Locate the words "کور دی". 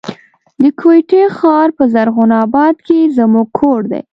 3.59-4.01